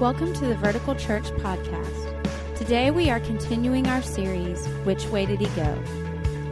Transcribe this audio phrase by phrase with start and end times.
[0.00, 2.56] Welcome to the Vertical Church podcast.
[2.56, 5.74] Today we are continuing our series, Which Way Did He Go?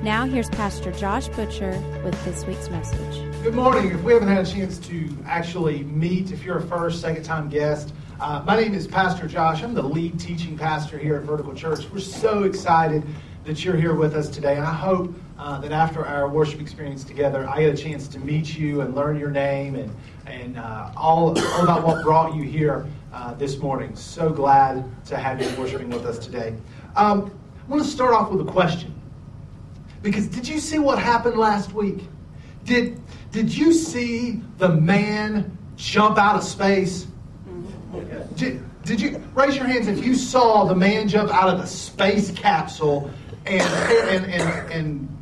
[0.02, 1.70] Now here's Pastor Josh Butcher
[2.04, 3.42] with this week's message.
[3.42, 3.90] Good morning.
[3.90, 7.48] If we haven't had a chance to actually meet, if you're a first, second time
[7.48, 9.62] guest, uh, my name is Pastor Josh.
[9.62, 11.90] I'm the lead teaching pastor here at Vertical Church.
[11.90, 13.02] We're so excited
[13.46, 14.56] that you're here with us today.
[14.56, 18.18] And I hope uh, that after our worship experience together, I get a chance to
[18.18, 19.90] meet you and learn your name and,
[20.26, 22.86] and uh, all, all about what brought you here
[23.18, 23.94] uh, this morning.
[23.96, 26.54] So glad to have you worshiping with us today.
[26.94, 27.36] Um,
[27.66, 28.94] I want to start off with a question.
[30.02, 32.04] Because did you see what happened last week?
[32.64, 33.00] Did,
[33.32, 37.08] did you see the man jump out of space?
[38.36, 41.66] Did, did you raise your hands if you saw the man jump out of the
[41.66, 43.10] space capsule
[43.46, 45.17] and and and, and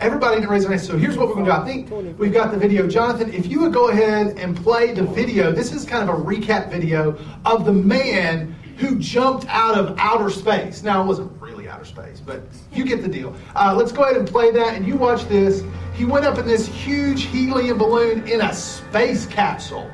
[0.00, 0.86] everybody didn't raise their hands.
[0.86, 1.56] So here's what we're going to do.
[1.56, 2.86] I think we've got the video.
[2.86, 5.52] Jonathan, if you would go ahead and play the video.
[5.52, 10.28] This is kind of a recap video of the man who jumped out of outer
[10.28, 10.82] space.
[10.82, 13.34] Now it wasn't really outer space, but you get the deal.
[13.54, 15.64] Uh, let's go ahead and play that, and you watch this.
[15.94, 19.90] He went up in this huge helium balloon in a space capsule.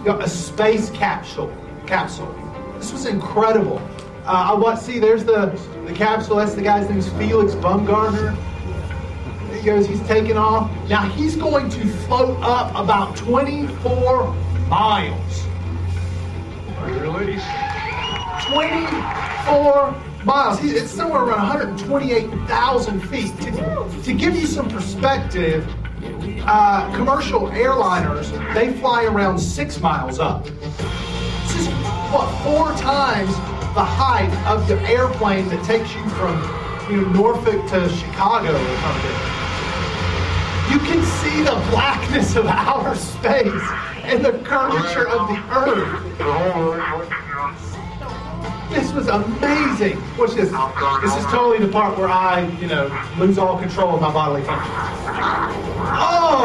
[0.00, 1.56] You know, a space capsule.
[1.86, 2.34] Capsule.
[2.76, 3.78] This was incredible.
[4.24, 4.80] Uh, I watch.
[4.80, 5.46] See, there's the
[5.86, 6.36] the capsule.
[6.36, 8.36] That's the guy's name is Felix Baumgartner.
[9.58, 9.86] He goes.
[9.86, 10.70] He's taking off.
[10.88, 14.34] Now he's going to float up about 24
[14.68, 15.44] miles.
[16.82, 17.38] Really?
[18.52, 20.62] 24 miles.
[20.62, 23.36] It's somewhere around 128,000 feet.
[23.40, 25.66] To, to give you some perspective,
[26.46, 30.44] uh, commercial airliners they fly around six miles up.
[30.44, 31.68] This is
[32.12, 33.34] what four times
[33.74, 36.40] the height of the airplane that takes you from
[36.90, 39.37] you know Norfolk to Chicago or something.
[40.70, 43.62] You can see the blackness of outer space
[44.02, 46.02] and the curvature of the earth.
[48.70, 49.98] This was amazing.
[50.18, 50.50] Watch this.
[51.00, 54.42] This is totally the part where I, you know, lose all control of my bodily
[54.42, 54.74] functions.
[55.90, 56.38] Oh!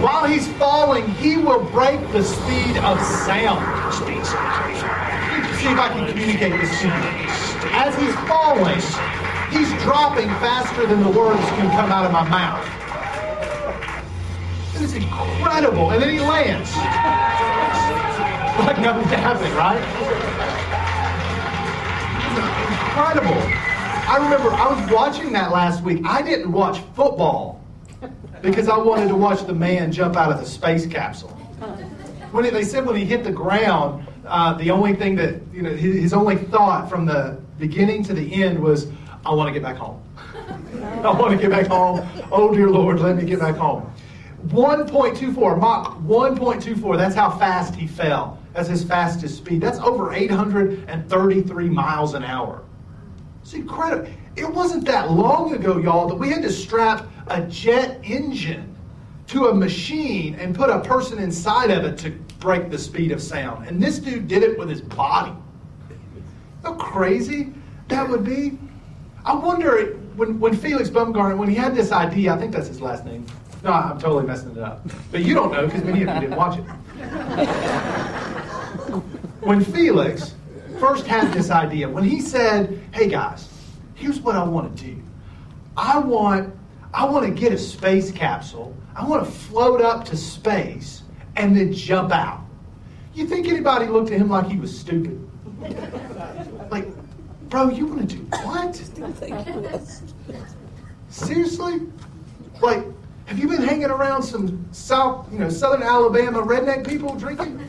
[0.00, 3.94] While he's falling, he will break the speed of sound.
[5.58, 6.92] See if I can communicate this to you.
[7.72, 8.80] As he's falling,
[9.50, 12.64] he's dropping faster than the words can come out of my mouth.
[14.76, 15.90] It is incredible.
[15.90, 16.70] And then he lands.
[18.58, 20.28] Like nothing's happening, right?
[22.98, 23.40] incredible.
[24.10, 26.02] I remember I was watching that last week.
[26.04, 27.64] I didn't watch football
[28.42, 31.28] because I wanted to watch the man jump out of the space capsule.
[32.32, 35.62] When it, they said when he hit the ground, uh, the only thing that you
[35.62, 38.88] know, his, his only thought from the beginning to the end was,
[39.28, 40.02] "I want to get back home.
[41.04, 42.08] I want to get back home.
[42.32, 43.92] Oh dear Lord, let me get back home."
[44.46, 46.96] 1.24, Mach 1.24.
[46.96, 48.38] That's how fast he fell.
[48.54, 49.60] That's his fastest speed.
[49.60, 52.62] That's over 833 miles an hour.
[53.42, 54.08] It's incredible.
[54.36, 58.76] It wasn't that long ago, y'all, that we had to strap a jet engine
[59.28, 63.20] to a machine and put a person inside of it to break the speed of
[63.20, 63.66] sound.
[63.66, 65.32] And this dude did it with his body.
[66.62, 67.52] How crazy
[67.88, 68.58] that would be.
[69.28, 72.80] I wonder when, when Felix Baumgartner, when he had this idea, I think that's his
[72.80, 73.26] last name.
[73.62, 74.88] No, I'm totally messing it up.
[75.12, 76.62] But you don't know because many of you didn't watch it.
[79.40, 80.34] when Felix
[80.80, 83.50] first had this idea, when he said, "Hey guys,
[83.94, 84.96] here's what I want to do.
[85.76, 86.54] I want
[86.94, 88.74] I want to get a space capsule.
[88.96, 91.02] I want to float up to space
[91.36, 92.40] and then jump out."
[93.12, 95.22] You think anybody looked at him like he was stupid?
[96.70, 96.88] Like,
[97.48, 98.76] bro, you want to do what?
[101.08, 101.80] Seriously?
[102.60, 102.84] Like,
[103.26, 107.60] have you been hanging around some South, you know, Southern Alabama redneck people drinking?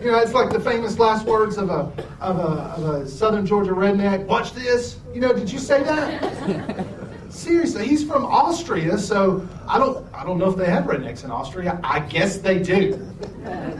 [0.00, 3.46] you know, it's like the famous last words of a, of a, of a Southern
[3.46, 4.26] Georgia redneck.
[4.26, 4.98] Watch this.
[5.14, 6.86] You know, did you say that?
[7.30, 11.30] Seriously, he's from Austria, so I don't, I don't know if they have rednecks in
[11.30, 11.78] Austria.
[11.84, 12.94] I guess they do.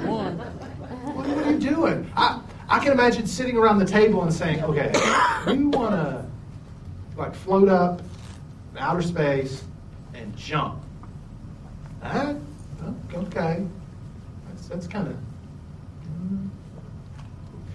[0.07, 2.11] What, are you doing?
[2.17, 2.41] I,
[2.71, 4.93] I can imagine sitting around the table and saying, okay,
[5.47, 6.25] we want to
[7.17, 8.01] like float up
[8.79, 9.65] outer space
[10.15, 10.81] and jump.
[12.01, 12.35] Huh?
[12.83, 13.67] Oh, okay.
[14.49, 15.17] That's, that's kind of.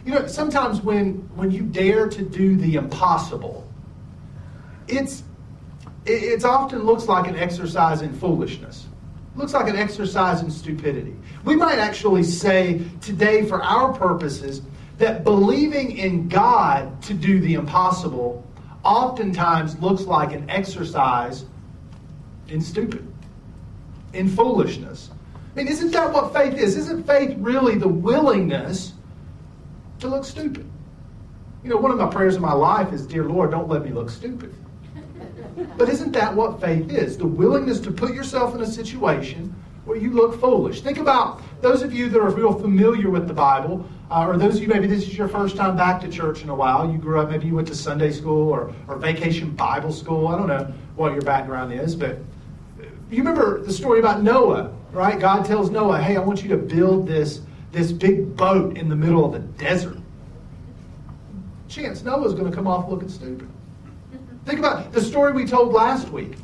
[0.06, 3.68] You know, sometimes when when you dare to do the impossible,
[4.88, 5.24] it's
[6.06, 8.86] it it's often looks like an exercise in foolishness.
[9.36, 11.16] Looks like an exercise in stupidity.
[11.44, 14.62] We might actually say today, for our purposes,
[14.98, 18.46] that believing in God to do the impossible
[18.84, 21.46] oftentimes looks like an exercise
[22.48, 23.12] in stupid,
[24.14, 25.10] in foolishness.
[25.34, 26.78] I mean, isn't that what faith is?
[26.78, 28.94] Isn't faith really the willingness
[30.00, 30.70] to look stupid?
[31.64, 33.92] You know, one of my prayers in my life is, Dear Lord, don't let me
[33.92, 34.54] look stupid.
[35.78, 37.18] But isn't that what faith is?
[37.18, 39.56] The willingness to put yourself in a situation
[39.86, 40.82] where you look foolish.
[40.82, 44.58] Think about those of you that are real familiar with the Bible, uh, or those
[44.58, 46.92] of you maybe this is your first time back to church in a while.
[46.92, 50.28] You grew up, maybe you went to Sunday school or, or vacation Bible school.
[50.28, 52.20] I don't know what your background is, but
[53.10, 55.20] you remember the story about Noah, right?
[55.20, 57.42] God tells Noah, hey, I want you to build this,
[57.72, 59.98] this big boat in the middle of the desert.
[61.68, 63.50] Chance Noah's going to come off looking stupid.
[64.46, 66.36] Think about the story we told last week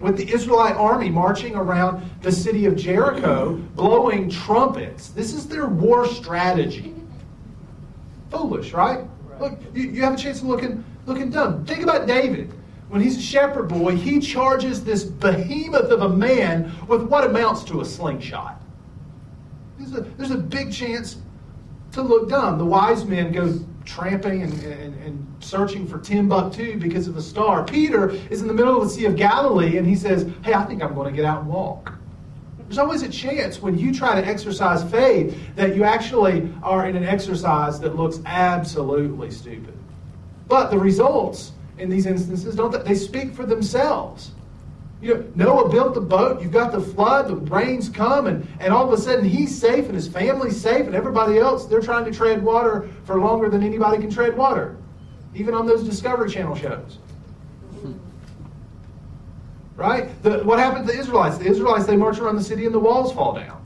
[0.00, 5.08] with the Israelite army marching around the city of Jericho, blowing trumpets.
[5.08, 6.94] This is their war strategy.
[8.30, 9.04] Foolish, right?
[9.40, 11.64] Look, you, you have a chance of looking, looking dumb.
[11.64, 12.52] Think about David.
[12.88, 17.64] When he's a shepherd boy, he charges this behemoth of a man with what amounts
[17.64, 18.60] to a slingshot.
[19.78, 21.18] There's a, there's a big chance
[21.92, 22.58] to look dumb.
[22.58, 27.64] The wise men go tramping and, and, and, searching for Timbuktu because of a star.
[27.64, 30.64] Peter is in the middle of the Sea of Galilee and he says, Hey, I
[30.64, 31.94] think I'm going to get out and walk.
[32.58, 36.96] There's always a chance when you try to exercise faith that you actually are in
[36.96, 39.72] an exercise that looks absolutely stupid.
[40.48, 44.32] But the results in these instances don't they, they speak for themselves.
[45.00, 48.72] You know, Noah built the boat, you've got the flood, the rains come, and, and
[48.72, 52.04] all of a sudden he's safe and his family's safe, and everybody else, they're trying
[52.04, 54.76] to tread water for longer than anybody can tread water,
[55.34, 56.98] even on those Discovery Channel shows.
[59.76, 60.20] Right?
[60.24, 61.38] The, what happened to the Israelites?
[61.38, 63.64] The Israelites, they march around the city and the walls fall down.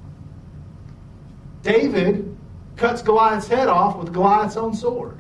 [1.63, 2.37] David
[2.77, 5.17] cuts Goliath's head off with Goliath's own sword.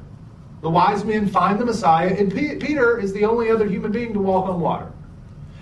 [0.61, 4.21] The wise men find the Messiah, and Peter is the only other human being to
[4.21, 4.92] walk on water.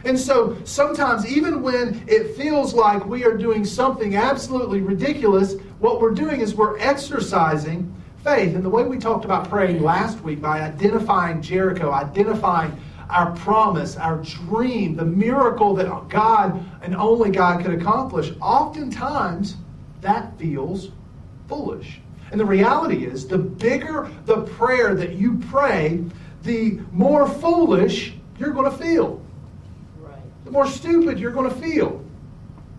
[0.05, 6.01] And so sometimes, even when it feels like we are doing something absolutely ridiculous, what
[6.01, 7.95] we're doing is we're exercising
[8.25, 8.55] faith.
[8.55, 12.79] And the way we talked about praying last week by identifying Jericho, identifying
[13.11, 19.57] our promise, our dream, the miracle that God and only God could accomplish, oftentimes
[20.01, 20.91] that feels
[21.49, 22.01] foolish.
[22.31, 26.05] And the reality is, the bigger the prayer that you pray,
[26.45, 29.21] the more foolish you're going to feel
[30.51, 32.05] the more stupid you're going to feel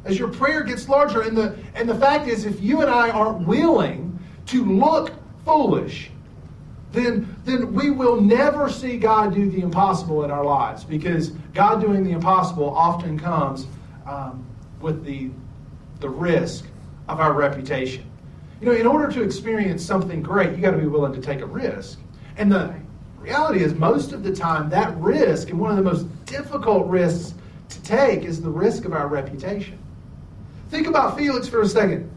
[0.03, 1.21] as your prayer gets larger.
[1.21, 5.13] And the, and the fact is, if you and I aren't willing to look
[5.45, 6.12] foolish,
[6.91, 11.79] then, then we will never see God do the impossible in our lives because God
[11.79, 13.68] doing the impossible often comes
[14.06, 14.45] um,
[14.81, 15.29] with the,
[16.01, 16.65] the risk
[17.07, 18.03] of our reputation.
[18.59, 21.39] You know, in order to experience something great, you got to be willing to take
[21.39, 22.00] a risk.
[22.35, 22.75] And the
[23.17, 27.33] reality is, most of the time, that risk, and one of the most difficult risks
[27.71, 29.77] to take is the risk of our reputation.
[30.69, 32.09] Think about Felix for a second.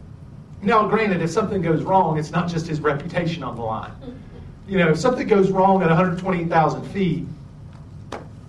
[0.61, 3.91] Now, granted, if something goes wrong, it's not just his reputation on the line.
[4.67, 7.25] You know, if something goes wrong at 128,000 feet,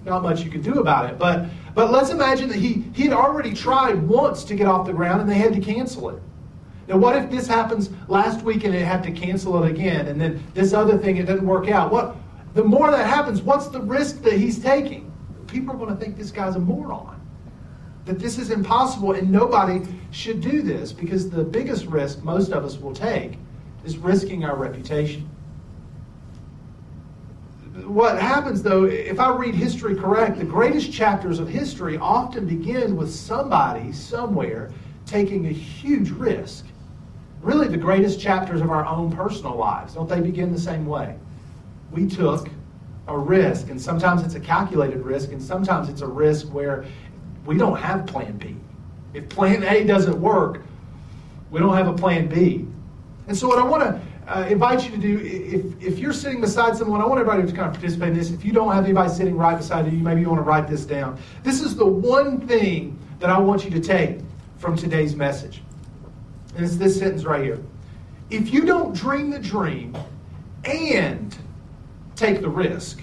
[0.05, 1.19] not much you can do about it.
[1.19, 4.93] But but let's imagine that he he had already tried once to get off the
[4.93, 6.23] ground and they had to cancel it.
[6.89, 10.21] Now, what if this happens last week and they have to cancel it again, and
[10.21, 11.91] then this other thing it doesn't work out?
[11.91, 12.17] What
[12.55, 15.06] the more that happens, what's the risk that he's taking?
[15.47, 17.21] People are going to think this guy's a moron.
[18.05, 22.65] That this is impossible and nobody should do this because the biggest risk most of
[22.65, 23.39] us will take
[23.85, 25.29] is risking our reputation.
[27.85, 32.97] What happens though, if I read history correct, the greatest chapters of history often begin
[32.97, 34.73] with somebody somewhere
[35.05, 36.67] taking a huge risk.
[37.43, 41.17] Really, the greatest chapters of our own personal lives, don't they begin the same way?
[41.93, 42.49] We took
[43.09, 46.85] a risk, and sometimes it's a calculated risk, and sometimes it's a risk where
[47.45, 48.57] we don't have plan B.
[49.15, 50.63] If plan A doesn't work,
[51.51, 52.67] we don't have a plan B.
[53.29, 56.41] And so, what I want to uh, invite you to do, if, if you're sitting
[56.41, 58.31] beside someone, I want everybody to kind of participate in this.
[58.31, 60.85] If you don't have anybody sitting right beside you, maybe you want to write this
[60.85, 61.19] down.
[61.43, 64.19] This is the one thing that I want you to take
[64.59, 65.63] from today's message.
[66.57, 67.61] And it's this sentence right here.
[68.31, 69.97] If you don't dream the dream
[70.65, 71.37] and
[72.17, 73.03] take the risk,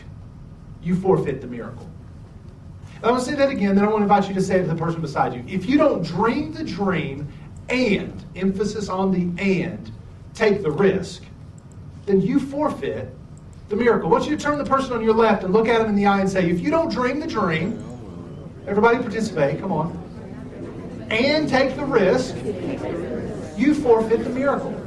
[0.82, 1.90] you forfeit the miracle.
[2.98, 4.64] I'm going to say that again, then I want to invite you to say it
[4.64, 5.44] to the person beside you.
[5.48, 7.28] If you don't dream the dream
[7.70, 9.92] and, emphasis on the and,
[10.34, 11.24] take the risk,
[12.06, 13.14] then you forfeit
[13.70, 14.10] the miracle.
[14.10, 15.96] I want you to turn the person on your left and look at them in
[15.96, 17.84] the eye and say, if you don't dream the dream,
[18.68, 20.00] everybody participate, come on,
[21.10, 22.36] and take the risk,
[23.58, 24.83] you forfeit the miracle.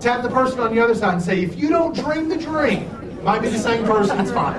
[0.00, 2.88] Tap the person on the other side and say, if you don't dream the dream,
[3.24, 4.54] might be the same person, it's fine,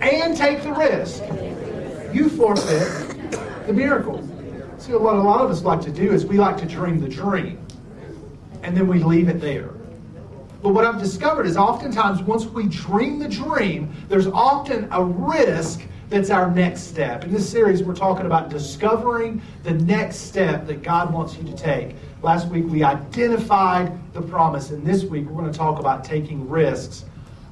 [0.00, 1.22] and take the risk,
[2.14, 4.26] you forfeit the miracle.
[4.78, 7.08] See, what a lot of us like to do is we like to dream the
[7.10, 7.58] dream,
[8.62, 9.68] and then we leave it there.
[10.62, 15.82] But what I've discovered is oftentimes once we dream the dream, there's often a risk
[16.08, 17.24] that's our next step.
[17.24, 21.54] In this series, we're talking about discovering the next step that God wants you to
[21.54, 21.96] take.
[22.24, 26.48] Last week, we identified the promise, and this week, we're going to talk about taking
[26.48, 27.04] risks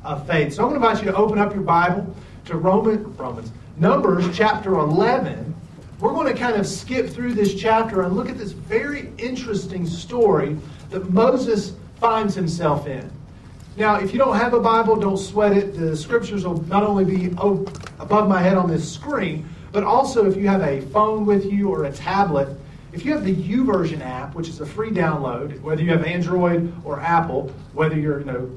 [0.02, 0.54] of faith.
[0.54, 4.34] So I'm going to invite you to open up your Bible to Roman, Romans, Numbers
[4.34, 5.54] chapter 11.
[6.00, 9.86] We're going to kind of skip through this chapter and look at this very interesting
[9.86, 10.56] story
[10.88, 13.10] that Moses finds himself in.
[13.76, 15.76] Now, if you don't have a Bible, don't sweat it.
[15.76, 20.34] The scriptures will not only be above my head on this screen, but also if
[20.34, 22.56] you have a phone with you or a tablet,
[22.92, 26.72] if you have the YouVersion app, which is a free download, whether you have Android
[26.84, 28.50] or Apple, whether you're, you know,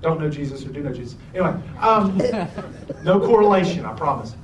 [0.00, 1.16] don't know Jesus or do know Jesus.
[1.34, 2.18] Anyway, um,
[3.02, 4.34] no correlation, I promise.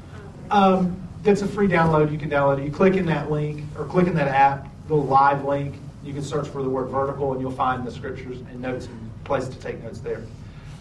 [0.51, 2.13] Um, that's a free download.
[2.13, 2.65] You can download it.
[2.65, 5.77] You click in that link or click in that app, the live link.
[6.05, 9.25] You can search for the word vertical and you'll find the scriptures and notes and
[9.25, 10.23] place to take notes there.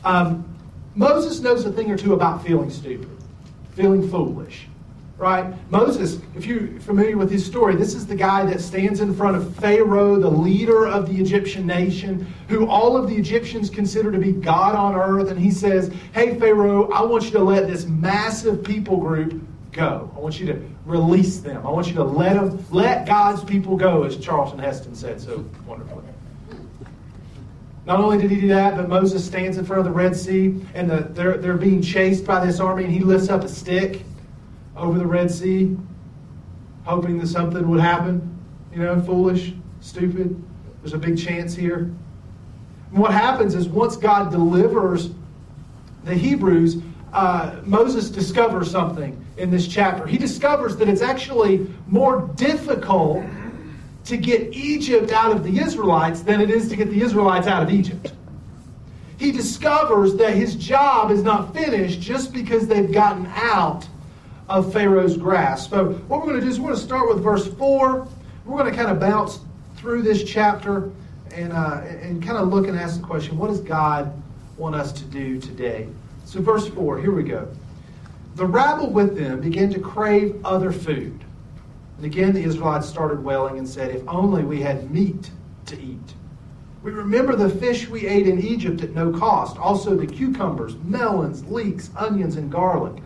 [0.03, 0.45] Um,
[0.93, 3.09] Moses knows a thing or two about feeling stupid,
[3.71, 4.67] feeling foolish,
[5.17, 5.53] right?
[5.71, 9.37] Moses, if you're familiar with his story, this is the guy that stands in front
[9.37, 14.19] of Pharaoh, the leader of the Egyptian nation, who all of the Egyptians consider to
[14.19, 15.29] be God on earth.
[15.29, 19.41] And he says, Hey, Pharaoh, I want you to let this massive people group
[19.71, 20.11] go.
[20.15, 21.65] I want you to release them.
[21.65, 25.45] I want you to let them, let God's people go, as Charlton Heston said so
[25.65, 26.03] wonderfully.
[27.85, 30.59] Not only did he do that, but Moses stands in front of the Red Sea,
[30.73, 34.01] and the, they're, they're being chased by this army, and he lifts up a stick
[34.75, 35.75] over the Red Sea,
[36.83, 38.31] hoping that something would happen.
[38.73, 40.41] You know, foolish, stupid.
[40.81, 41.91] There's a big chance here.
[42.91, 45.11] And what happens is once God delivers
[46.03, 46.81] the Hebrews,
[47.13, 50.05] uh, Moses discovers something in this chapter.
[50.05, 53.23] He discovers that it's actually more difficult
[54.05, 57.63] to get Egypt out of the Israelites than it is to get the Israelites out
[57.63, 58.13] of Egypt.
[59.17, 63.87] He discovers that his job is not finished just because they've gotten out
[64.47, 65.71] of Pharaoh's grasp.
[65.71, 68.07] So, what we're going to do is we're going to start with verse 4.
[68.45, 69.39] We're going to kind of bounce
[69.77, 70.91] through this chapter
[71.33, 74.21] and, uh, and kind of look and ask the question what does God
[74.57, 75.87] want us to do today?
[76.25, 77.47] So, verse 4, here we go.
[78.35, 81.23] The rabble with them began to crave other food.
[81.97, 85.31] And again, the Israelites started wailing and said, If only we had meat
[85.67, 86.13] to eat.
[86.83, 91.43] We remember the fish we ate in Egypt at no cost, also the cucumbers, melons,
[91.45, 93.01] leeks, onions, and garlic.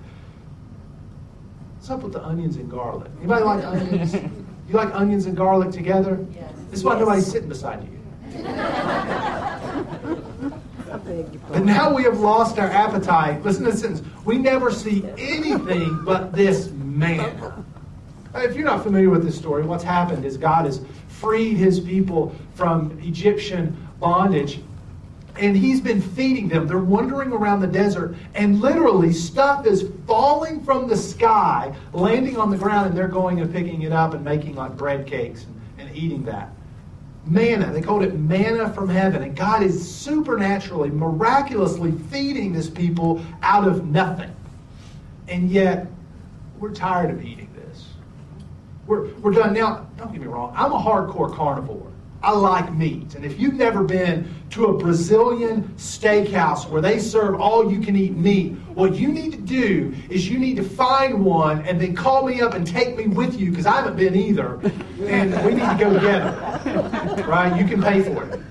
[1.90, 3.10] What's up with the onions and garlic?
[3.18, 4.14] Anybody like onions?
[4.14, 6.24] You like onions and garlic together?
[6.36, 6.54] Yes.
[6.70, 7.00] This is why yes.
[7.00, 8.00] nobody's sitting beside you.
[11.50, 13.44] but now we have lost our appetite.
[13.44, 14.08] Listen to this sentence.
[14.24, 17.66] We never see anything but this man.
[18.36, 22.36] If you're not familiar with this story, what's happened is God has freed his people
[22.54, 24.60] from Egyptian bondage
[25.40, 26.68] and he's been feeding them.
[26.68, 32.50] They're wandering around the desert, and literally stuff is falling from the sky, landing on
[32.50, 35.88] the ground, and they're going and picking it up and making like bread cakes and,
[35.88, 36.50] and eating that.
[37.26, 43.24] Manna, they called it manna from heaven, and God is supernaturally, miraculously feeding this people
[43.42, 44.34] out of nothing.
[45.28, 45.88] And yet,
[46.60, 47.86] we're tired of eating this.
[48.88, 49.54] we're, we're done.
[49.54, 51.89] Now, don't get me wrong, I'm a hardcore carnivore.
[52.22, 53.16] I like meat.
[53.16, 57.96] And if you've never been to a Brazilian steakhouse where they serve all you can
[57.96, 61.96] eat meat, what you need to do is you need to find one and then
[61.96, 64.60] call me up and take me with you because I haven't been either.
[65.06, 67.26] And we need to go together.
[67.26, 67.58] Right?
[67.58, 68.42] You can pay for it.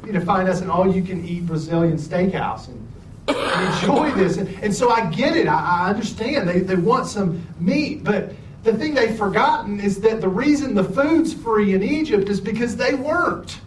[0.00, 2.68] You need to find us an all you can eat Brazilian steakhouse.
[2.68, 2.82] And
[3.28, 4.36] enjoy this.
[4.36, 5.48] And, and, so I get it.
[5.48, 6.48] I, I understand.
[6.48, 8.04] They, they want some meat.
[8.04, 8.32] But
[8.66, 12.76] the thing they've forgotten is that the reason the food's free in Egypt is because
[12.76, 13.60] they weren't.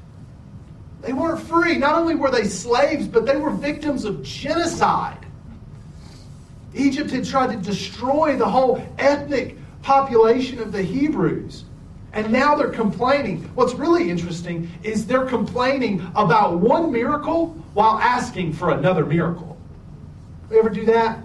[1.02, 1.78] They weren't free.
[1.78, 5.26] Not only were they slaves, but they were victims of genocide.
[6.76, 11.64] Egypt had tried to destroy the whole ethnic population of the Hebrews.
[12.12, 13.44] And now they're complaining.
[13.56, 19.58] What's really interesting is they're complaining about one miracle while asking for another miracle.
[20.52, 21.24] You ever do that?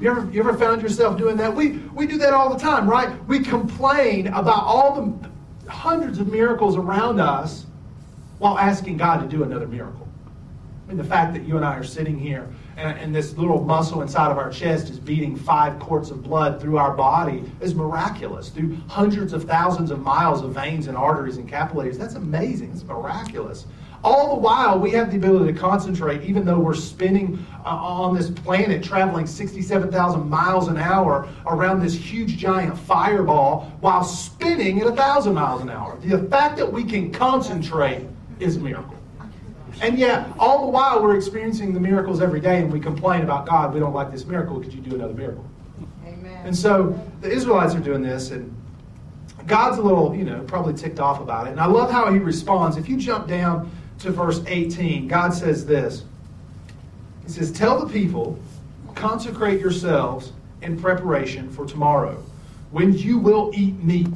[0.00, 1.54] You ever, you ever found yourself doing that?
[1.54, 3.24] We, we do that all the time, right?
[3.26, 5.30] We complain about all the
[5.70, 7.66] hundreds of miracles around us
[8.38, 10.06] while asking God to do another miracle.
[10.84, 13.64] I mean, the fact that you and I are sitting here and, and, this little
[13.64, 17.74] muscle inside of our chest is beating five quarts of blood through our body is
[17.74, 18.50] miraculous.
[18.50, 21.98] Through hundreds of thousands of miles of veins and arteries and capillaries.
[21.98, 22.70] That's amazing.
[22.72, 23.66] It's miraculous.
[24.06, 28.14] All the while, we have the ability to concentrate, even though we're spinning uh, on
[28.14, 34.86] this planet, traveling 67,000 miles an hour around this huge giant fireball while spinning at
[34.86, 35.98] 1,000 miles an hour.
[36.04, 38.06] The fact that we can concentrate
[38.38, 38.94] is a miracle.
[39.82, 43.44] And yet, all the while, we're experiencing the miracles every day, and we complain about
[43.44, 43.74] God.
[43.74, 44.60] We don't like this miracle.
[44.60, 45.44] Could you do another miracle?
[46.06, 46.46] Amen.
[46.46, 48.54] And so the Israelites are doing this, and
[49.48, 51.50] God's a little, you know, probably ticked off about it.
[51.50, 52.76] And I love how he responds.
[52.76, 53.68] If you jump down
[54.00, 56.04] to verse 18, God says this
[57.24, 58.38] He says, Tell the people,
[58.94, 62.22] consecrate yourselves in preparation for tomorrow,
[62.70, 64.08] when you will eat meat.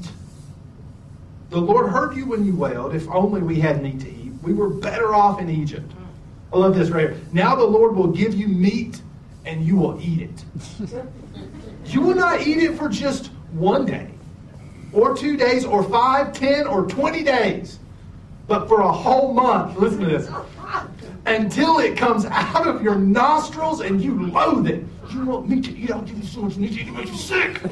[1.51, 4.33] The Lord heard you when you wailed, if only we had meat to eat.
[4.43, 5.91] We were better off in Egypt.
[6.53, 7.21] I love this right here.
[7.33, 9.03] Now the Lord will give you meat
[9.45, 10.45] and you will eat it.
[11.87, 14.11] you will not eat it for just one day,
[14.93, 17.79] or two days, or five, ten, or twenty days,
[18.51, 19.79] but for a whole month.
[19.79, 20.29] Listen to this.
[21.25, 24.85] Until it comes out of your nostrils and you loathe it.
[25.13, 25.93] You want meat to eat?
[25.93, 27.63] I'll give you so much meat to eat, it makes you sick.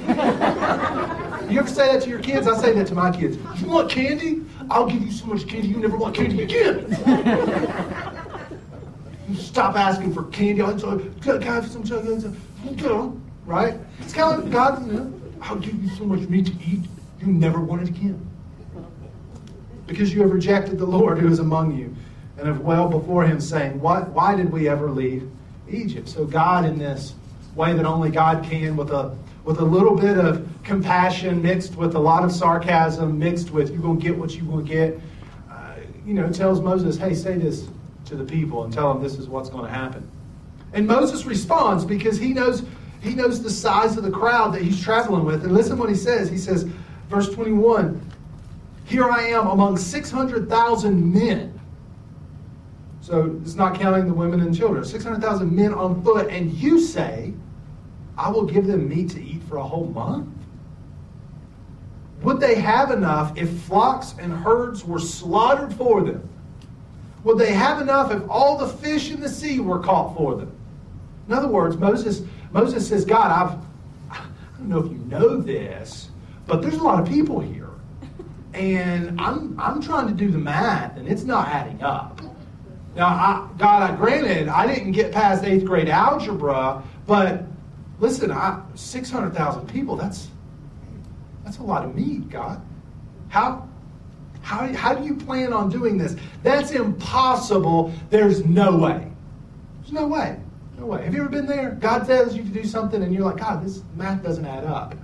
[1.51, 2.47] you ever say that to your kids?
[2.47, 3.39] I say that to my kids.
[3.61, 4.45] You want candy?
[4.71, 6.87] I'll give you so much candy you never want candy again.
[9.29, 10.63] you stop asking for candy.
[10.63, 12.25] I'll can I have some chocolate?
[13.47, 13.75] Right?
[13.99, 16.85] It's kind of like God, I'll give you so much meat to eat,
[17.19, 18.28] you never want it again.
[19.89, 21.95] Because you have rejected the Lord who is among you
[22.37, 25.29] and have well before him, saying, what, Why did we ever leave
[25.69, 26.09] Egypt?
[26.09, 27.15] So, God, in this
[27.57, 31.95] way that only God can, with a with a little bit of compassion mixed with
[31.95, 35.01] a lot of sarcasm, mixed with you're going to get what you're going to get,
[35.51, 37.67] uh, you know, tells Moses, hey, say this
[38.05, 40.07] to the people and tell them this is what's going to happen.
[40.75, 42.63] And Moses responds because he knows
[43.01, 45.45] he knows the size of the crowd that he's traveling with.
[45.45, 46.29] And listen what he says.
[46.29, 46.65] He says,
[47.09, 48.08] verse 21,
[48.89, 51.61] Here I am among 600,000 men.
[53.03, 54.83] So it's not counting the women and children.
[54.83, 56.31] 600,000 men on foot.
[56.31, 57.35] And you say,
[58.17, 60.29] I will give them meat to eat for a whole month?
[62.23, 66.27] Would they have enough if flocks and herds were slaughtered for them?
[67.25, 70.51] Would they have enough if all the fish in the sea were caught for them?
[71.29, 74.25] In other words, Moses, Moses says, God, I've, I
[74.57, 76.09] don't know if you know this,
[76.47, 77.68] but there's a lot of people here.
[78.55, 82.21] And I'm, I'm trying to do the math, and it's not adding up.
[82.97, 87.45] Now, I, God, I, granted, I didn't get past eighth grade algebra, but
[88.01, 90.29] Listen, I, 600,000 people, that's,
[91.45, 92.63] that's a lot of meat, God.
[93.29, 93.69] How,
[94.41, 96.15] how, how do you plan on doing this?
[96.43, 97.93] That's impossible.
[98.11, 99.11] There's no way.
[99.81, 100.39] There's no way.
[100.79, 101.05] No way.
[101.05, 101.73] Have you ever been there?
[101.73, 104.95] God tells you to do something and you're like, God, this math doesn't add up.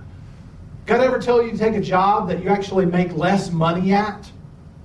[0.85, 4.31] God ever tell you to take a job that you actually make less money at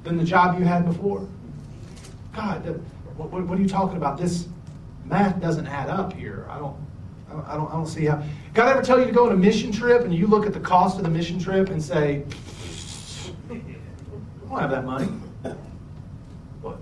[0.02, 1.28] than the job you had before?
[2.34, 2.64] God,
[3.16, 4.18] what, what, are you talking about?
[4.18, 4.48] This
[5.04, 6.46] math doesn't add up here.
[6.48, 6.76] I don't.
[7.30, 8.20] I don't, I don't see how.
[8.54, 10.58] God ever tell you to go on a mission trip and you look at the
[10.58, 12.24] cost of the mission trip and say,
[13.48, 13.54] I
[14.48, 15.06] don't have that money.
[16.60, 16.78] What?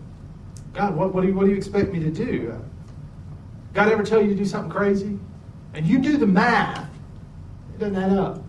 [0.72, 2.58] God, what, what, do you, what do you expect me to do?
[3.74, 5.18] God ever tell you to do something crazy?
[5.74, 6.88] And you do the math,
[7.74, 8.42] it doesn't add up.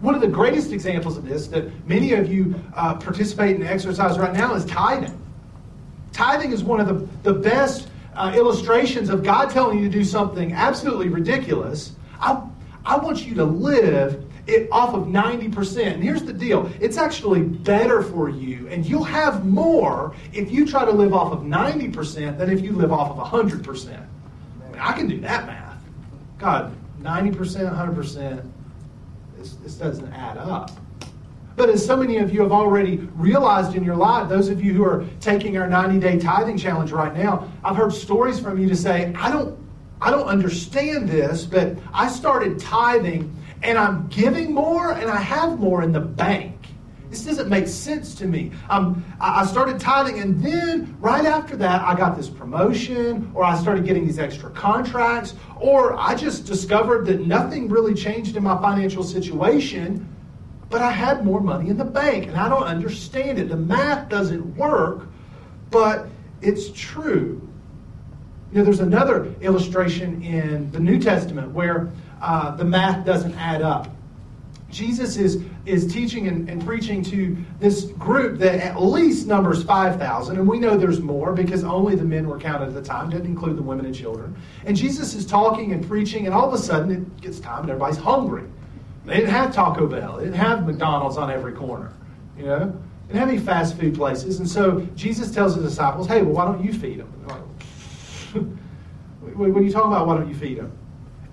[0.00, 4.18] One of the greatest examples of this that many of you uh, participate in exercise
[4.18, 5.20] right now is tithing.
[6.12, 10.04] Tithing is one of the, the best uh, illustrations of God telling you to do
[10.04, 12.42] something absolutely ridiculous, I,
[12.84, 15.94] I want you to live it off of 90%.
[15.94, 20.66] And here's the deal it's actually better for you, and you'll have more if you
[20.66, 23.88] try to live off of 90% than if you live off of 100%.
[23.88, 25.82] I, mean, I can do that math.
[26.38, 28.50] God, 90%, 100%,
[29.38, 30.70] this, this doesn't add up.
[31.56, 34.74] But as so many of you have already realized in your life, those of you
[34.74, 38.68] who are taking our 90 day tithing challenge right now, I've heard stories from you
[38.68, 39.58] to say, I don't,
[40.00, 45.58] I don't understand this, but I started tithing and I'm giving more and I have
[45.58, 46.57] more in the bank.
[47.10, 48.52] This doesn't make sense to me.
[48.68, 53.56] Um, I started tithing, and then right after that, I got this promotion, or I
[53.58, 58.60] started getting these extra contracts, or I just discovered that nothing really changed in my
[58.60, 60.06] financial situation
[60.70, 63.48] but I had more money in the bank, and I don't understand it.
[63.48, 65.08] The math doesn't work,
[65.70, 66.08] but
[66.42, 67.40] it's true.
[68.52, 71.90] You know, there's another illustration in the New Testament where
[72.20, 73.88] uh, the math doesn't add up.
[74.70, 80.36] Jesus is, is teaching and, and, preaching to this group that at least numbers 5,000,
[80.36, 83.26] and we know there's more because only the men were counted at the time, didn't
[83.26, 84.36] include the women and children.
[84.66, 87.70] And Jesus is talking and preaching, and all of a sudden it gets time and
[87.70, 88.44] everybody's hungry.
[89.06, 90.18] They didn't have Taco Bell.
[90.18, 91.94] They didn't have McDonald's on every corner.
[92.36, 94.38] You know, didn't have any fast food places.
[94.38, 97.08] And so Jesus tells his disciples, hey, well, why don't you feed them?
[99.34, 100.06] what are you talking about?
[100.06, 100.76] Why don't you feed them?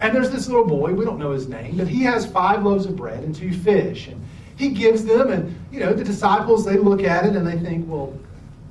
[0.02, 2.86] And there's this little boy, we don't know his name, but he has five loaves
[2.86, 4.08] of bread and two fish.
[4.08, 4.24] And
[4.58, 7.90] he gives them, and, you know, the disciples, they look at it and they think,
[7.90, 8.18] well,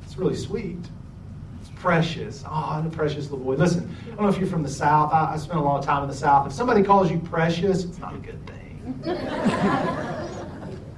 [0.02, 0.78] it's really sweet.
[1.60, 2.44] It's precious.
[2.46, 3.54] Oh, the precious little boy.
[3.54, 5.12] Listen, I don't know if you're from the South.
[5.12, 6.46] I, I spent a long time in the South.
[6.46, 9.00] If somebody calls you precious, it's not a good thing.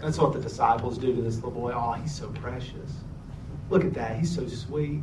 [0.00, 1.72] That's what the disciples do to this little boy.
[1.74, 2.92] Oh, he's so precious.
[3.70, 4.18] Look at that.
[4.18, 5.00] He's so sweet.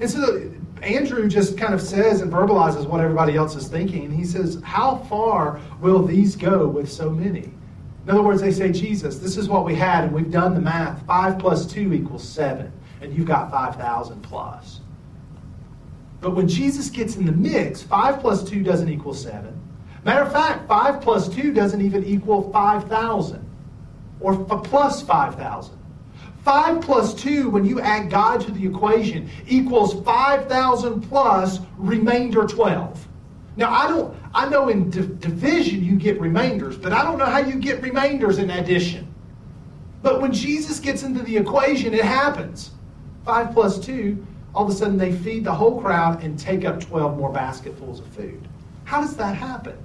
[0.00, 0.50] And so
[0.82, 4.04] Andrew just kind of says and verbalizes what everybody else is thinking.
[4.04, 7.50] And he says, How far will these go with so many?
[8.04, 10.60] In other words, they say, Jesus, this is what we had, and we've done the
[10.60, 11.06] math.
[11.06, 14.80] Five plus two equals seven, and you've got 5,000 plus.
[16.20, 19.58] But when Jesus gets in the mix, five plus two doesn't equal seven.
[20.04, 23.50] Matter of fact, five plus two doesn't even equal 5,000
[24.20, 25.78] or plus 5,000.
[26.44, 33.08] 5 plus 2, when you add God to the equation, equals 5,000 plus remainder 12.
[33.56, 37.38] Now, I don't, I know in division you get remainders, but I don't know how
[37.38, 39.12] you get remainders in addition.
[40.02, 42.72] But when Jesus gets into the equation, it happens.
[43.24, 46.78] 5 plus 2, all of a sudden they feed the whole crowd and take up
[46.78, 48.46] 12 more basketfuls of food.
[48.84, 49.78] How does that happen?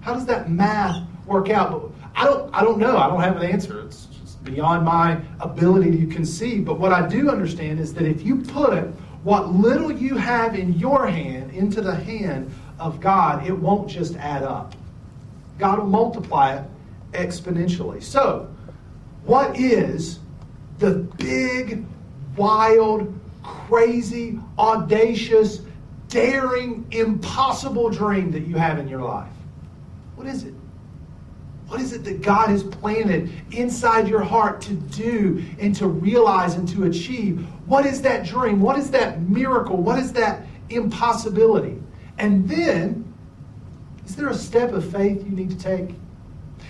[0.00, 1.92] How does that math work out?
[2.14, 2.96] I don't, I don't know.
[2.96, 3.80] I don't have an answer.
[3.80, 4.05] It's
[4.46, 6.64] beyond my ability to conceive.
[6.64, 8.84] But what I do understand is that if you put
[9.22, 14.16] what little you have in your hand into the hand of God, it won't just
[14.16, 14.74] add up.
[15.58, 16.64] God will multiply it
[17.12, 18.02] exponentially.
[18.02, 18.48] So,
[19.24, 20.20] what is
[20.78, 21.84] the big,
[22.36, 25.62] wild, crazy, audacious,
[26.08, 29.32] daring, impossible dream that you have in your life?
[30.14, 30.54] What is it?
[31.68, 36.54] What is it that God has planted inside your heart to do and to realize
[36.54, 37.44] and to achieve?
[37.66, 38.60] What is that dream?
[38.60, 39.76] What is that miracle?
[39.76, 41.82] What is that impossibility?
[42.18, 43.12] And then,
[44.06, 45.96] is there a step of faith you need to take?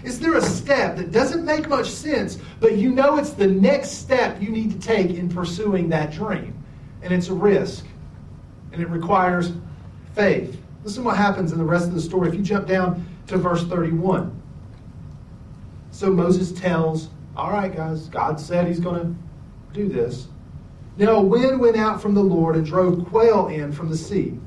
[0.03, 3.91] Is there a step that doesn't make much sense, but you know it's the next
[3.91, 6.55] step you need to take in pursuing that dream?
[7.03, 7.87] And it's a risk,
[8.73, 9.53] and it requires
[10.15, 10.61] faith.
[10.85, 12.29] Listen what happens in the rest of the story.
[12.29, 14.43] If you jump down to verse 31.
[15.97, 19.15] So Moses tells, All right, guys, God said he's going to
[19.73, 20.29] do this.
[20.99, 24.39] Now a wind went out from the Lord and drove quail in from the sea.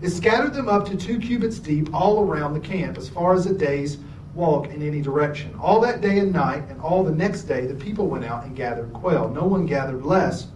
[0.00, 3.44] It scattered them up to two cubits deep all around the camp, as far as
[3.44, 3.98] a day's
[4.34, 5.54] walk in any direction.
[5.60, 8.56] All that day and night, and all the next day, the people went out and
[8.56, 9.28] gathered quail.
[9.28, 10.46] No one gathered less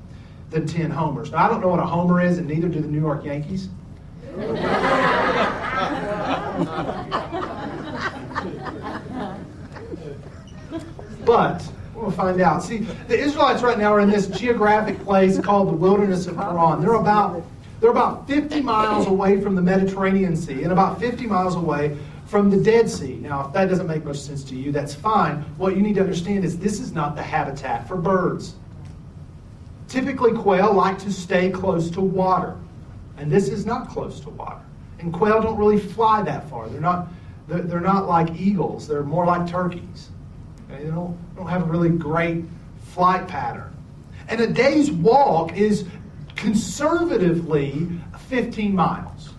[0.48, 1.30] than 10 homers.
[1.30, 3.68] Now, I don't know what a homer is, and neither do the New York Yankees.
[11.32, 12.62] But we'll find out.
[12.62, 16.82] See, the Israelites right now are in this geographic place called the wilderness of Paran.
[16.82, 17.42] They're about
[17.80, 22.50] they're about 50 miles away from the Mediterranean Sea and about 50 miles away from
[22.50, 23.14] the Dead Sea.
[23.14, 25.38] Now, if that doesn't make much sense to you, that's fine.
[25.56, 28.54] What you need to understand is this is not the habitat for birds.
[29.88, 32.58] Typically, quail like to stay close to water,
[33.16, 34.60] and this is not close to water.
[34.98, 36.68] And quail don't really fly that far.
[36.68, 37.08] They're not,
[37.48, 40.11] they're, they're not like eagles, they're more like turkeys.
[40.72, 40.84] Okay?
[40.84, 42.44] They don't, don't have a really great
[42.92, 43.74] flight pattern.
[44.28, 45.86] And a day's walk is
[46.36, 47.88] conservatively
[48.28, 49.30] 15 miles.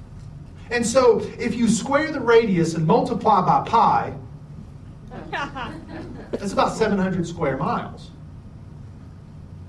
[0.72, 4.14] And so if you square the radius and multiply by pi,
[6.32, 8.12] that's about 700 square miles.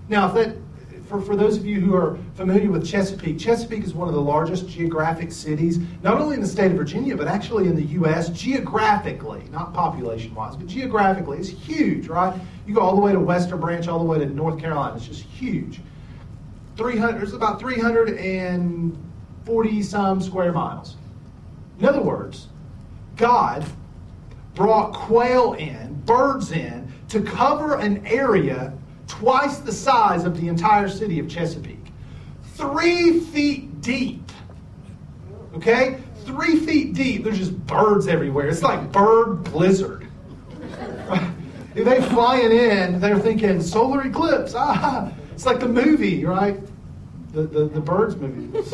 [0.09, 0.57] Now, if that
[1.07, 4.21] for, for those of you who are familiar with Chesapeake, Chesapeake is one of the
[4.21, 8.29] largest geographic cities, not only in the state of Virginia, but actually in the U.S.
[8.31, 11.38] geographically, not population wise, but geographically.
[11.38, 12.38] It's huge, right?
[12.67, 14.97] You go all the way to Western Branch, all the way to North Carolina.
[14.97, 15.81] It's just huge.
[16.77, 20.97] 300, it's about 340 some square miles.
[21.79, 22.49] In other words,
[23.17, 23.64] God
[24.55, 28.73] brought quail in, birds in, to cover an area
[29.07, 31.93] twice the size of the entire city of Chesapeake.
[32.55, 34.31] Three feet deep.
[35.55, 35.99] Okay?
[36.25, 37.25] Three feet deep.
[37.25, 38.49] There's just birds everywhere.
[38.49, 40.09] It's like bird blizzard.
[41.75, 44.55] If they flying in, they're thinking solar eclipse.
[44.57, 46.61] Ah, it's like the movie, right?
[47.33, 48.57] The, the, the birds movie.
[48.57, 48.73] It's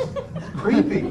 [0.59, 1.11] creepy.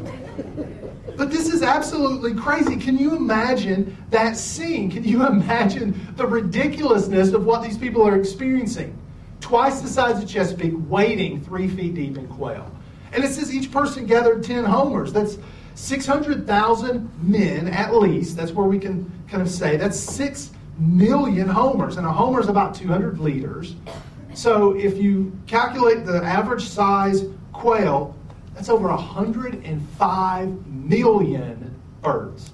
[1.17, 2.77] But this is absolutely crazy.
[2.77, 4.91] Can you imagine that scene?
[4.91, 8.95] Can you imagine the ridiculousness of what these people are experiencing?
[9.41, 12.71] Twice the size of Chesapeake, wading three feet deep in quail.
[13.11, 15.11] And it says each person gathered 10 homers.
[15.11, 15.37] That's
[15.75, 18.35] 600,000 men at least.
[18.35, 19.77] That's where we can kind of say.
[19.77, 23.75] That's 6 million homers, and a homer is about 200 liters.
[24.33, 28.15] So if you calculate the average size quail,
[28.53, 32.51] that's over 105 million birds.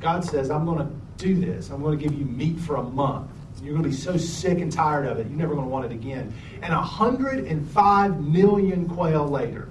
[0.00, 1.70] God says, I'm going to do this.
[1.70, 3.30] I'm going to give you meat for a month.
[3.62, 5.84] You're going to be so sick and tired of it, you're never going to want
[5.84, 6.34] it again.
[6.62, 9.68] And 105 million quail later,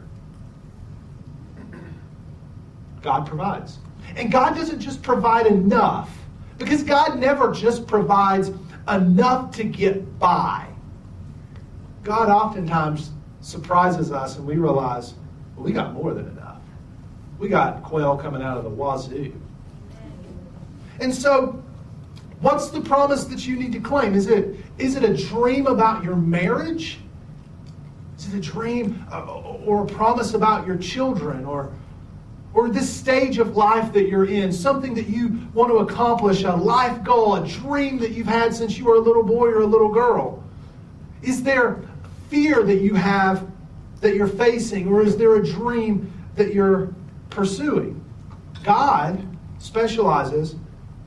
[3.01, 3.79] God provides.
[4.15, 6.09] And God doesn't just provide enough,
[6.57, 8.51] because God never just provides
[8.87, 10.67] enough to get by.
[12.03, 15.15] God oftentimes surprises us and we realize,
[15.55, 16.61] well, we got more than enough.
[17.39, 19.33] We got quail coming out of the wazoo.
[20.99, 21.61] And so,
[22.41, 24.13] what's the promise that you need to claim?
[24.13, 26.99] Is it, is it a dream about your marriage?
[28.17, 29.25] Is it a dream uh,
[29.65, 31.71] or a promise about your children or,
[32.53, 34.51] or this stage of life that you're in?
[34.51, 38.77] Something that you want to accomplish, a life goal, a dream that you've had since
[38.77, 40.43] you were a little boy or a little girl?
[41.21, 41.81] Is there
[42.29, 43.49] fear that you have
[44.01, 46.93] that you're facing, or is there a dream that you're
[47.29, 48.03] pursuing?
[48.63, 49.23] God
[49.59, 50.55] specializes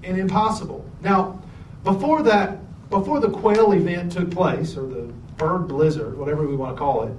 [0.04, 0.83] in impossible.
[1.04, 1.38] Now,
[1.84, 6.74] before that, before the quail event took place, or the bird blizzard, whatever we want
[6.74, 7.12] to call it,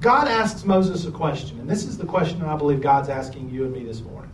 [0.00, 3.64] God asks Moses a question, and this is the question I believe God's asking you
[3.64, 4.30] and me this morning.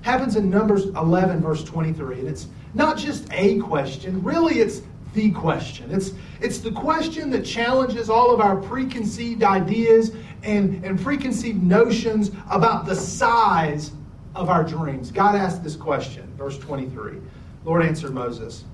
[0.00, 4.80] It Happens in Numbers 11, verse 23, and it's not just a question, really, it's
[5.12, 5.90] the question.
[5.90, 12.30] It's, it's the question that challenges all of our preconceived ideas and, and preconceived notions
[12.50, 13.92] about the size
[14.34, 15.10] of our dreams.
[15.10, 17.18] God asked this question, verse 23.
[17.64, 18.64] Lord answered Moses.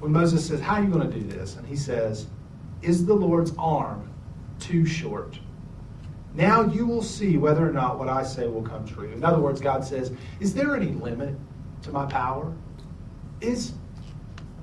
[0.00, 1.56] When Moses says, How are you going to do this?
[1.56, 2.26] And he says,
[2.82, 4.10] Is the Lord's arm
[4.60, 5.38] too short?
[6.34, 9.10] Now you will see whether or not what I say will come true.
[9.12, 11.34] In other words, God says, Is there any limit
[11.82, 12.52] to my power?
[13.40, 13.74] Is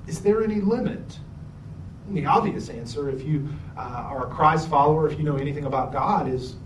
[0.06, 1.18] is there any limit?
[2.06, 5.64] And the obvious answer, if you uh, are a Christ follower, if you know anything
[5.64, 6.56] about God, is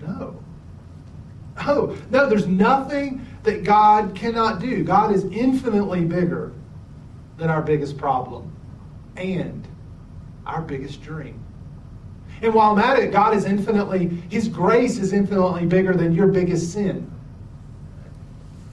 [0.00, 0.42] no.
[1.66, 4.84] Oh, no, there's nothing that God cannot do.
[4.84, 6.52] God is infinitely bigger
[7.36, 8.52] than our biggest problem
[9.16, 9.66] and
[10.46, 11.42] our biggest dream.
[12.42, 16.26] And while I'm at it, God is infinitely, His grace is infinitely bigger than your
[16.26, 17.10] biggest sin.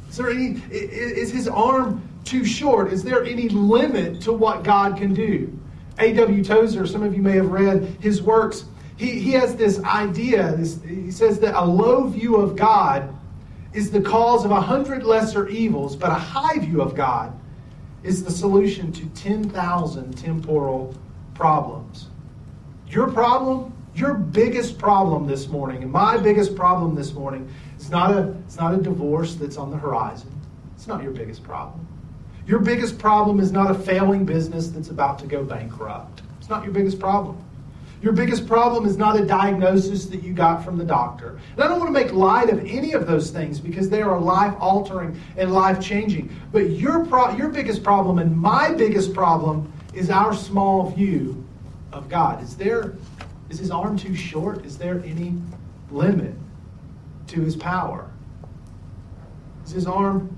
[0.10, 2.92] Is there any, is His arm too short?
[2.92, 5.58] Is there any limit to what God can do?
[6.00, 6.44] A.W.
[6.44, 8.66] Tozer, some of you may have read his works.
[8.98, 10.56] He, he has this idea.
[10.56, 13.14] This, he says that a low view of God
[13.78, 17.32] is the cause of a hundred lesser evils, but a high view of God
[18.02, 20.96] is the solution to 10,000 temporal
[21.36, 22.08] problems.
[22.88, 28.18] Your problem, your biggest problem this morning, and my biggest problem this morning, is not
[28.18, 30.34] a, it's not a divorce that's on the horizon.
[30.76, 31.86] It's not your biggest problem.
[32.48, 36.24] Your biggest problem is not a failing business that's about to go bankrupt.
[36.40, 37.38] It's not your biggest problem.
[38.02, 41.40] Your biggest problem is not a diagnosis that you got from the doctor.
[41.54, 44.20] And I don't want to make light of any of those things because they are
[44.20, 46.36] life altering and life changing.
[46.52, 51.44] But your, pro- your biggest problem and my biggest problem is our small view
[51.92, 52.44] of God.
[52.44, 52.94] Is there
[53.50, 54.66] is his arm too short?
[54.66, 55.36] Is there any
[55.90, 56.36] limit
[57.28, 58.12] to his power?
[59.66, 60.37] Is his arm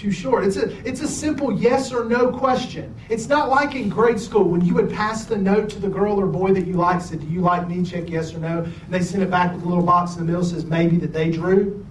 [0.00, 0.44] too short?
[0.44, 2.94] It's a, it's a simple yes or no question.
[3.10, 6.18] It's not like in grade school when you would pass the note to the girl
[6.18, 7.84] or boy that you like, said, Do you like me?
[7.84, 8.62] Check yes or no.
[8.62, 11.12] And they send it back with a little box in the middle says maybe that
[11.12, 11.86] they drew.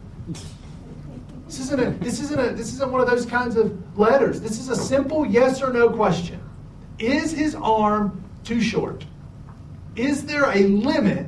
[1.46, 4.42] This isn't, a, this, isn't a, this isn't one of those kinds of letters.
[4.42, 6.42] This is a simple yes or no question.
[6.98, 9.06] Is his arm too short?
[9.96, 11.28] Is there a limit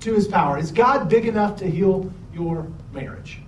[0.00, 0.58] to his power?
[0.58, 3.40] Is God big enough to heal your marriage?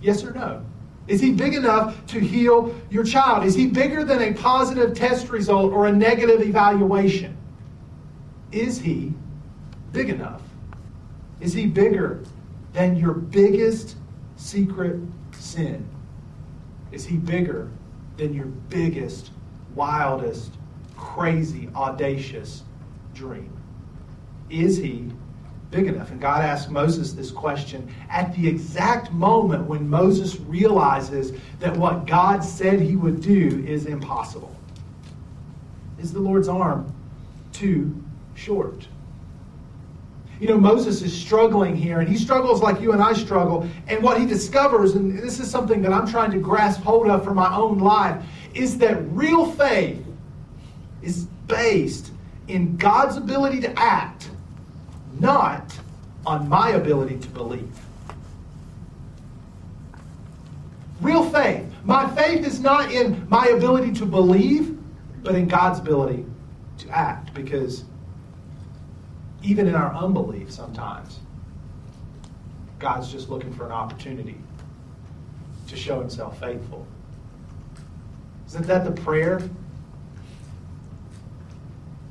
[0.00, 0.64] Yes or no?
[1.08, 3.44] Is he big enough to heal your child?
[3.44, 7.34] Is he bigger than a positive test result or a negative evaluation?
[8.52, 9.14] Is he
[9.92, 10.42] big enough?
[11.40, 12.22] Is he bigger
[12.74, 13.96] than your biggest
[14.36, 15.00] secret
[15.32, 15.88] sin?
[16.92, 17.70] Is he bigger
[18.18, 19.30] than your biggest,
[19.74, 20.52] wildest,
[20.96, 22.64] crazy, audacious
[23.14, 23.52] dream?
[24.50, 25.10] Is he
[25.70, 26.10] big enough.
[26.10, 32.06] And God asked Moses this question at the exact moment when Moses realizes that what
[32.06, 34.54] God said he would do is impossible.
[35.98, 36.92] Is the Lord's arm
[37.52, 38.02] too
[38.34, 38.86] short?
[40.40, 43.68] You know, Moses is struggling here, and he struggles like you and I struggle.
[43.88, 47.24] And what he discovers, and this is something that I'm trying to grasp hold of
[47.24, 50.04] for my own life, is that real faith
[51.02, 52.12] is based
[52.46, 54.17] in God's ability to act
[55.20, 55.78] not
[56.26, 57.76] on my ability to believe.
[61.00, 61.66] Real faith.
[61.84, 64.78] My faith is not in my ability to believe,
[65.22, 66.24] but in God's ability
[66.78, 67.32] to act.
[67.34, 67.84] Because
[69.42, 71.20] even in our unbelief, sometimes,
[72.78, 74.38] God's just looking for an opportunity
[75.68, 76.86] to show himself faithful.
[78.48, 79.40] Isn't that the prayer?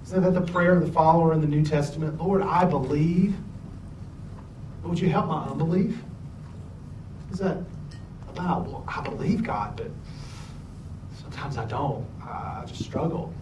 [0.08, 2.17] Isn't that the prayer of the follower in the New Testament?
[2.17, 3.36] Lord, I believe.
[4.82, 5.98] But would you help my unbelief?
[7.30, 7.58] Is that
[8.30, 8.67] about?
[8.67, 9.91] Well, I believe God, but
[11.22, 12.06] sometimes I don't.
[12.22, 13.34] I just struggle.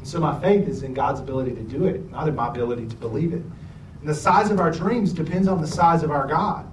[0.00, 2.88] And so my faith is in God's ability to do it, not in my ability
[2.88, 3.42] to believe it.
[4.00, 6.68] And the size of our dreams depends on the size of our God.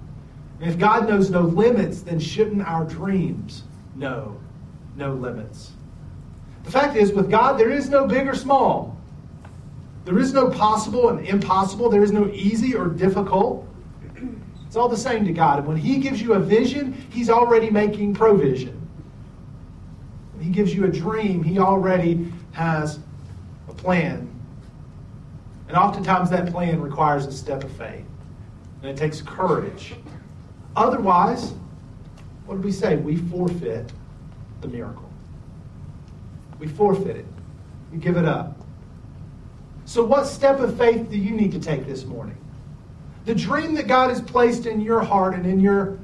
[0.60, 3.62] And if God knows no limits, then shouldn't our dreams
[3.94, 4.40] know
[4.96, 5.70] no limits?
[6.64, 8.96] The fact is, with God, there is no big or small.
[10.04, 11.88] There is no possible and impossible.
[11.88, 13.66] There is no easy or difficult.
[14.66, 15.58] It's all the same to God.
[15.58, 18.80] And when He gives you a vision, He's already making provision.
[20.34, 22.98] When He gives you a dream, He already has
[23.68, 24.28] a plan.
[25.68, 28.04] And oftentimes that plan requires a step of faith.
[28.82, 29.94] And it takes courage.
[30.74, 31.52] Otherwise,
[32.46, 32.96] what did we say?
[32.96, 33.92] We forfeit
[34.60, 35.01] the miracle.
[36.62, 37.26] We forfeit it.
[37.90, 38.56] We give it up.
[39.84, 42.38] So, what step of faith do you need to take this morning?
[43.24, 45.98] The dream that God has placed in your heart and in your,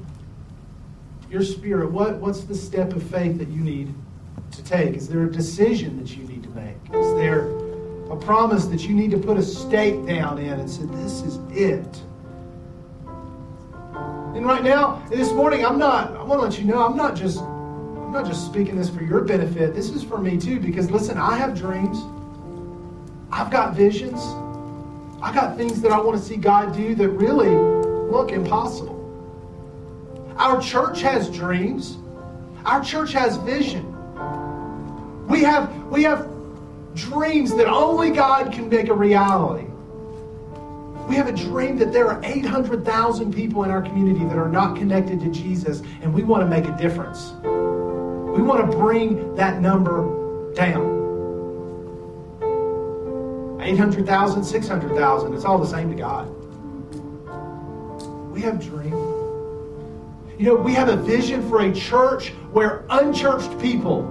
[1.29, 3.93] your spirit, what, what's the step of faith that you need
[4.51, 4.95] to take?
[4.95, 6.75] Is there a decision that you need to make?
[6.93, 7.47] Is there
[8.11, 11.37] a promise that you need to put a stake down in and say, This is
[11.51, 12.01] it?
[14.35, 17.15] And right now, this morning, I'm not, I want to let you know, I'm not
[17.15, 17.39] just
[18.09, 19.75] I'm not just speaking this for your benefit.
[19.75, 21.99] This is for me too, because listen, I have dreams.
[23.31, 24.19] I've got visions.
[25.21, 27.51] I've got things that I want to see God do that really
[28.11, 28.95] look impossible.
[30.37, 31.99] Our church has dreams.
[32.65, 33.85] Our church has vision.
[35.27, 36.27] We have we have
[36.95, 39.67] dreams that only God can make a reality.
[41.07, 44.77] We have a dream that there are 800,000 people in our community that are not
[44.77, 47.33] connected to Jesus, and we want to make a difference.
[48.35, 50.97] We want to bring that number down.
[53.61, 56.27] 800,000, 600,000, it's all the same to God.
[58.31, 58.93] We have dream.
[60.37, 64.03] You know, we have a vision for a church where unchurched people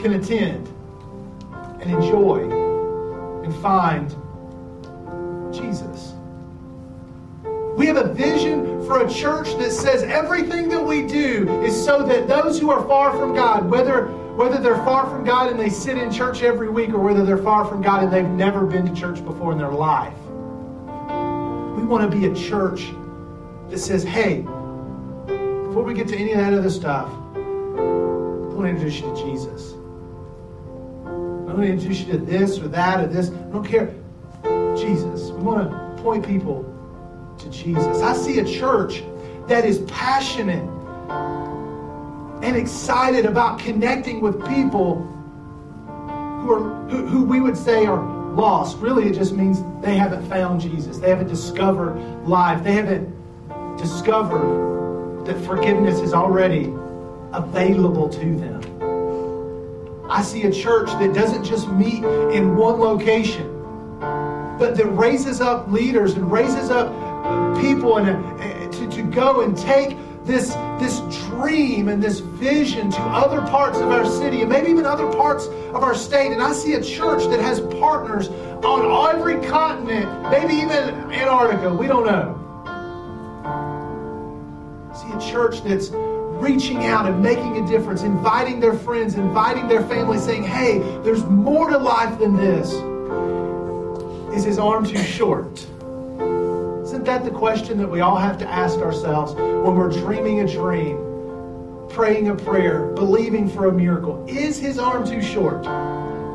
[0.00, 0.68] can attend
[1.80, 2.50] and enjoy
[3.44, 4.10] and find
[5.54, 6.13] Jesus.
[7.76, 12.04] We have a vision for a church that says everything that we do is so
[12.04, 14.06] that those who are far from God, whether
[14.36, 17.38] whether they're far from God and they sit in church every week or whether they're
[17.38, 20.18] far from God and they've never been to church before in their life.
[21.76, 22.92] We want to be a church
[23.70, 28.68] that says, hey, before we get to any of that other stuff, I want to
[28.70, 29.72] introduce you to Jesus.
[31.04, 33.30] I want to introduce you to this or that or this.
[33.30, 33.94] I don't care.
[34.76, 35.30] Jesus.
[35.30, 36.73] We want to point people
[37.38, 38.02] to Jesus.
[38.02, 39.02] I see a church
[39.46, 40.68] that is passionate
[42.42, 45.02] and excited about connecting with people
[46.40, 48.02] who are who, who we would say are
[48.34, 48.78] lost.
[48.78, 50.98] Really, it just means they haven't found Jesus.
[50.98, 52.62] They haven't discovered life.
[52.62, 53.14] They haven't
[53.76, 56.72] discovered that forgiveness is already
[57.32, 58.60] available to them.
[60.10, 63.48] I see a church that doesn't just meet in one location,
[64.58, 66.92] but that raises up leaders and raises up
[67.60, 73.00] people and, uh, to, to go and take this, this dream and this vision to
[73.00, 76.32] other parts of our city and maybe even other parts of our state.
[76.32, 78.28] And I see a church that has partners
[78.64, 81.74] on every continent, maybe even Antarctica.
[81.74, 82.40] We don't know.
[84.92, 89.68] I see a church that's reaching out and making a difference, inviting their friends, inviting
[89.68, 92.72] their family, saying, hey, there's more to life than this.
[94.36, 95.66] Is his arm too short?
[97.04, 100.50] Isn't that the question that we all have to ask ourselves when we're dreaming a
[100.50, 100.96] dream,
[101.90, 104.24] praying a prayer, believing for a miracle?
[104.26, 105.66] Is his arm too short?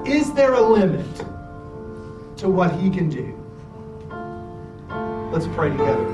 [0.07, 1.25] Is there a limit
[2.37, 3.35] to what he can do?
[5.31, 6.05] Let's pray together.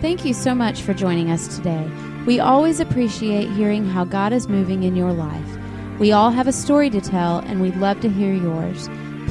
[0.00, 1.88] Thank you so much for joining us today.
[2.26, 5.58] We always appreciate hearing how God is moving in your life.
[6.00, 8.88] We all have a story to tell, and we'd love to hear yours.